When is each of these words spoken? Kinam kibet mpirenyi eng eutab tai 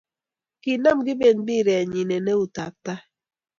Kinam 0.63 0.97
kibet 1.05 1.37
mpirenyi 1.43 2.01
eng 2.15 2.29
eutab 2.33 2.73
tai 2.85 3.01